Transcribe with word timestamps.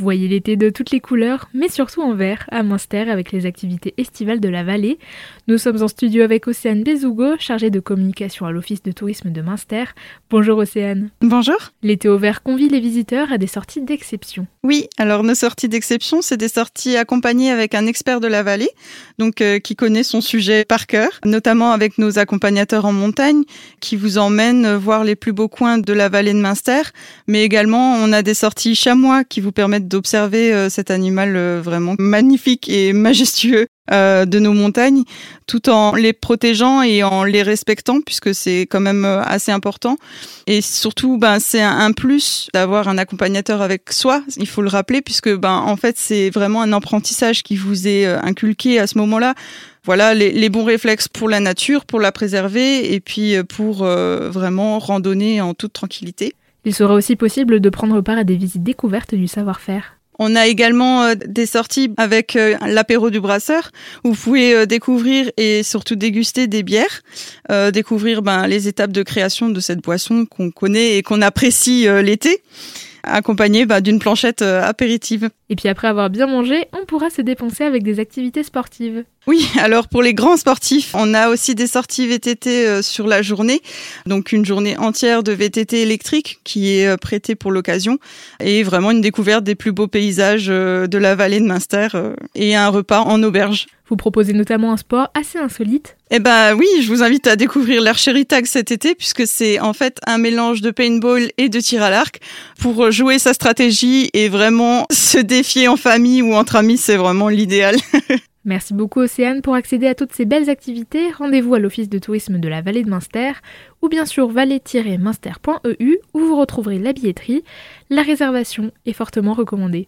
Voyez 0.00 0.28
l'été 0.28 0.56
de 0.56 0.70
toutes 0.70 0.92
les 0.92 1.00
couleurs, 1.00 1.50
mais 1.52 1.68
surtout 1.68 2.00
en 2.00 2.14
vert, 2.14 2.46
à 2.50 2.62
Münster 2.62 3.10
avec 3.10 3.32
les 3.32 3.44
activités 3.44 3.92
estivales 3.98 4.40
de 4.40 4.48
la 4.48 4.64
vallée. 4.64 4.98
Nous 5.46 5.58
sommes 5.58 5.82
en 5.82 5.88
studio 5.88 6.22
avec 6.22 6.48
Océane 6.48 6.82
Bezougo, 6.82 7.36
chargée 7.38 7.68
de 7.68 7.80
communication 7.80 8.46
à 8.46 8.50
l'Office 8.50 8.82
de 8.82 8.92
tourisme 8.92 9.30
de 9.30 9.42
Münster. 9.42 9.84
Bonjour 10.30 10.56
Océane. 10.56 11.10
Bonjour. 11.20 11.58
L'été 11.82 12.08
au 12.08 12.16
vert 12.16 12.42
convie 12.42 12.70
les 12.70 12.80
visiteurs 12.80 13.30
à 13.30 13.36
des 13.36 13.46
sorties 13.46 13.82
d'exception. 13.82 14.46
Oui, 14.62 14.88
alors 14.96 15.22
nos 15.22 15.34
sorties 15.34 15.68
d'exception, 15.68 16.22
c'est 16.22 16.38
des 16.38 16.48
sorties 16.48 16.96
accompagnées 16.96 17.50
avec 17.50 17.74
un 17.74 17.86
expert 17.86 18.20
de 18.20 18.26
la 18.26 18.42
vallée, 18.42 18.70
donc 19.18 19.42
euh, 19.42 19.58
qui 19.58 19.76
connaît 19.76 20.02
son 20.02 20.22
sujet 20.22 20.64
par 20.64 20.86
cœur, 20.86 21.10
notamment 21.26 21.72
avec 21.72 21.98
nos 21.98 22.18
accompagnateurs 22.18 22.86
en 22.86 22.92
montagne 22.94 23.42
qui 23.80 23.96
vous 23.96 24.16
emmènent 24.16 24.76
voir 24.76 25.04
les 25.04 25.14
plus 25.14 25.34
beaux 25.34 25.48
coins 25.48 25.76
de 25.76 25.92
la 25.92 26.08
vallée 26.08 26.32
de 26.32 26.38
Münster, 26.38 26.82
mais 27.26 27.44
également 27.44 27.96
on 27.96 28.14
a 28.14 28.22
des 28.22 28.34
sorties 28.34 28.74
chamois 28.74 29.24
qui 29.24 29.42
vous 29.42 29.52
permettent 29.52 29.89
d'observer 29.90 30.54
euh, 30.54 30.70
cet 30.70 30.90
animal 30.90 31.36
euh, 31.36 31.60
vraiment 31.62 31.94
magnifique 31.98 32.68
et 32.68 32.92
majestueux 32.94 33.66
euh, 33.92 34.24
de 34.24 34.38
nos 34.38 34.52
montagnes, 34.52 35.02
tout 35.46 35.68
en 35.68 35.94
les 35.94 36.12
protégeant 36.12 36.80
et 36.80 37.02
en 37.02 37.24
les 37.24 37.42
respectant, 37.42 38.00
puisque 38.00 38.34
c'est 38.34 38.62
quand 38.62 38.80
même 38.80 39.04
assez 39.04 39.50
important. 39.50 39.98
Et 40.46 40.62
surtout, 40.62 41.18
ben, 41.18 41.40
c'est 41.40 41.60
un 41.60 41.90
plus 41.92 42.48
d'avoir 42.54 42.88
un 42.88 42.98
accompagnateur 42.98 43.60
avec 43.60 43.92
soi, 43.92 44.22
il 44.36 44.46
faut 44.46 44.62
le 44.62 44.68
rappeler, 44.68 45.02
puisque 45.02 45.34
ben, 45.34 45.56
en 45.56 45.76
fait, 45.76 45.96
c'est 45.98 46.30
vraiment 46.30 46.62
un 46.62 46.72
apprentissage 46.72 47.42
qui 47.42 47.56
vous 47.56 47.88
est 47.88 48.06
inculqué 48.06 48.78
à 48.78 48.86
ce 48.86 48.96
moment-là. 48.98 49.34
Voilà 49.84 50.14
les, 50.14 50.30
les, 50.30 50.50
bons 50.50 50.64
réflexes 50.64 51.08
pour 51.08 51.28
la 51.28 51.40
nature, 51.40 51.84
pour 51.84 51.98
la 51.98 52.12
préserver, 52.12 52.94
et 52.94 53.00
puis 53.00 53.42
pour 53.42 53.84
vraiment 53.84 54.78
randonner 54.78 55.40
en 55.40 55.54
toute 55.54 55.72
tranquillité. 55.72 56.34
Il 56.64 56.74
sera 56.74 56.94
aussi 56.94 57.16
possible 57.16 57.60
de 57.60 57.70
prendre 57.70 58.00
part 58.00 58.18
à 58.18 58.24
des 58.24 58.36
visites 58.36 58.62
découvertes 58.62 59.14
du 59.14 59.28
savoir-faire. 59.28 59.96
On 60.22 60.36
a 60.36 60.46
également 60.46 61.04
euh, 61.04 61.14
des 61.14 61.46
sorties 61.46 61.94
avec 61.96 62.36
euh, 62.36 62.54
l'apéro 62.66 63.08
du 63.08 63.20
brasseur 63.20 63.70
où 64.04 64.12
vous 64.12 64.22
pouvez 64.22 64.54
euh, 64.54 64.66
découvrir 64.66 65.30
et 65.38 65.62
surtout 65.62 65.96
déguster 65.96 66.46
des 66.46 66.62
bières, 66.62 67.00
découvrir 67.72 68.20
ben, 68.20 68.46
les 68.46 68.68
étapes 68.68 68.92
de 68.92 69.02
création 69.02 69.48
de 69.48 69.58
cette 69.60 69.82
boisson 69.82 70.26
qu'on 70.26 70.50
connaît 70.50 70.98
et 70.98 71.02
qu'on 71.02 71.22
apprécie 71.22 71.86
l'été 72.02 72.42
accompagné 73.02 73.66
bah, 73.66 73.80
d'une 73.80 73.98
planchette 73.98 74.42
euh, 74.42 74.62
apéritive. 74.62 75.30
Et 75.48 75.56
puis 75.56 75.68
après 75.68 75.88
avoir 75.88 76.10
bien 76.10 76.26
mangé, 76.26 76.66
on 76.72 76.84
pourra 76.84 77.10
se 77.10 77.22
dépenser 77.22 77.64
avec 77.64 77.82
des 77.82 77.98
activités 77.98 78.42
sportives. 78.42 79.04
Oui, 79.26 79.46
alors 79.58 79.88
pour 79.88 80.02
les 80.02 80.14
grands 80.14 80.36
sportifs, 80.36 80.94
on 80.94 81.12
a 81.14 81.28
aussi 81.28 81.54
des 81.54 81.66
sorties 81.66 82.06
VTT 82.06 82.66
euh, 82.66 82.82
sur 82.82 83.06
la 83.06 83.22
journée, 83.22 83.60
donc 84.06 84.32
une 84.32 84.44
journée 84.44 84.76
entière 84.78 85.22
de 85.22 85.32
VTT 85.32 85.82
électrique 85.82 86.40
qui 86.44 86.70
est 86.76 86.86
euh, 86.86 86.96
prêtée 86.96 87.34
pour 87.34 87.50
l'occasion 87.50 87.98
et 88.40 88.62
vraiment 88.62 88.90
une 88.90 89.00
découverte 89.00 89.44
des 89.44 89.54
plus 89.54 89.72
beaux 89.72 89.88
paysages 89.88 90.46
de 90.46 90.98
la 90.98 91.14
vallée 91.14 91.40
de 91.40 91.46
Münster 91.46 91.88
et 92.34 92.54
un 92.54 92.68
repas 92.68 93.00
en 93.00 93.22
auberge. 93.22 93.66
Vous 93.90 93.96
proposez 93.96 94.32
notamment 94.32 94.72
un 94.72 94.76
sport 94.76 95.08
assez 95.14 95.38
insolite. 95.38 95.96
Eh 96.12 96.20
ben 96.20 96.54
oui, 96.54 96.66
je 96.80 96.88
vous 96.88 97.02
invite 97.02 97.26
à 97.26 97.34
découvrir 97.34 97.82
l'archery 97.82 98.24
tag 98.24 98.46
cet 98.46 98.70
été 98.70 98.94
puisque 98.94 99.26
c'est 99.26 99.58
en 99.58 99.72
fait 99.72 99.98
un 100.06 100.16
mélange 100.16 100.60
de 100.60 100.70
paintball 100.70 101.30
et 101.38 101.48
de 101.48 101.60
tir 101.60 101.82
à 101.82 101.90
l'arc 101.90 102.20
pour 102.60 102.92
jouer 102.92 103.18
sa 103.18 103.32
stratégie 103.32 104.08
et 104.14 104.28
vraiment 104.28 104.86
se 104.92 105.18
défier 105.18 105.66
en 105.66 105.76
famille 105.76 106.22
ou 106.22 106.34
entre 106.34 106.54
amis, 106.54 106.76
c'est 106.76 106.96
vraiment 106.96 107.28
l'idéal. 107.28 107.76
Merci 108.46 108.72
beaucoup 108.72 109.00
Océane 109.00 109.42
pour 109.42 109.54
accéder 109.54 109.86
à 109.86 109.94
toutes 109.94 110.12
ces 110.12 110.24
belles 110.24 110.48
activités. 110.48 111.10
Rendez-vous 111.12 111.54
à 111.54 111.58
l'Office 111.58 111.90
de 111.90 111.98
tourisme 111.98 112.38
de 112.38 112.48
la 112.48 112.62
vallée 112.62 112.82
de 112.82 112.88
Münster 112.88 113.32
ou 113.82 113.88
bien 113.88 114.06
sur 114.06 114.28
vallée-münster.eu 114.28 115.98
où 116.14 116.18
vous 116.18 116.40
retrouverez 116.40 116.78
la 116.78 116.94
billetterie. 116.94 117.44
La 117.90 118.02
réservation 118.02 118.72
est 118.86 118.94
fortement 118.94 119.34
recommandée. 119.34 119.78